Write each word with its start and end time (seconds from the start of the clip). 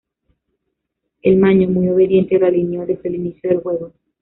El 1.21 1.37
"Maño" 1.37 1.69
muy 1.69 1.87
obediente, 1.89 2.39
lo 2.39 2.47
alineó 2.47 2.87
desde 2.87 3.07
el 3.07 3.17
inicio 3.17 3.51
del 3.51 3.59
juego. 3.61 3.93